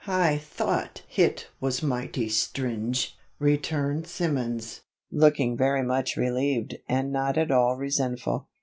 "Hi 0.05 0.39
thought 0.39 1.03
hit 1.07 1.49
was 1.59 1.83
mighty 1.83 2.27
stringe," 2.27 3.15
returned 3.37 4.07
Simmons, 4.07 4.81
looking 5.11 5.55
very 5.55 5.83
much 5.83 6.17
relieved 6.17 6.75
and 6.89 7.11
not 7.13 7.37
at 7.37 7.51
all 7.51 7.75
resentful. 7.75 8.47